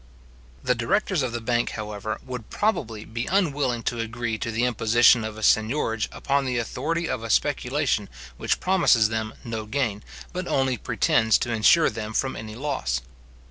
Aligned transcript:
The 0.63 0.73
directors 0.73 1.21
of 1.21 1.31
the 1.31 1.39
bank, 1.39 1.73
however, 1.77 2.17
would 2.25 2.49
probably 2.49 3.05
be 3.05 3.27
unwilling 3.27 3.83
to 3.83 3.99
agree 3.99 4.39
to 4.39 4.49
the 4.49 4.63
imposition 4.65 5.23
of 5.23 5.37
a 5.37 5.43
seignorage 5.43 6.07
upon 6.11 6.45
the 6.45 6.57
authority 6.57 7.07
of 7.07 7.21
a 7.21 7.29
speculation 7.29 8.09
which 8.35 8.59
promises 8.59 9.09
them 9.09 9.35
no 9.43 9.67
gain, 9.67 10.03
but 10.33 10.47
only 10.47 10.75
pretends 10.75 11.37
to 11.37 11.51
insure 11.51 11.91
them 11.91 12.13
from 12.13 12.35
any 12.35 12.55
loss. 12.55 13.01